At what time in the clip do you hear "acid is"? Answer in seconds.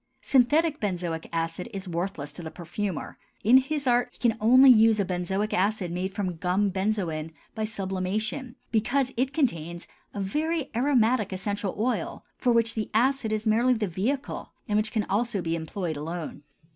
1.31-1.87, 12.95-13.45